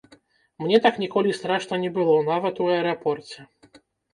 [0.63, 3.39] Мне так ніколі страшна не было, нават у аэрапорце.